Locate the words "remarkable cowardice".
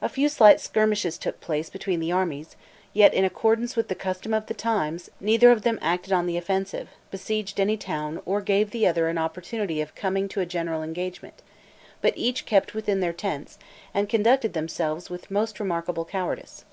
15.58-16.64